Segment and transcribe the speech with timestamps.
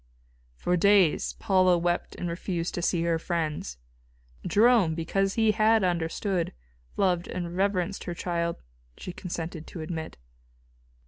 [0.55, 3.77] For days Paula wept and refused to see her friends.
[4.47, 6.53] Jerome, because he had understood,
[6.97, 8.63] loved and reverenced her child,
[8.97, 10.17] she consented to admit.